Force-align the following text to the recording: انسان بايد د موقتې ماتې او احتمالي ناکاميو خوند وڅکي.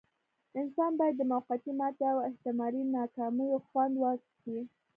انسان 0.59 0.91
بايد 0.99 1.15
د 1.17 1.21
موقتې 1.31 1.71
ماتې 1.79 2.05
او 2.13 2.17
احتمالي 2.29 2.81
ناکاميو 2.97 3.63
خوند 3.67 3.93
وڅکي. 4.03 4.59